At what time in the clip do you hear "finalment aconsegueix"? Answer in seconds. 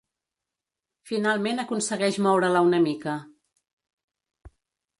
1.09-2.19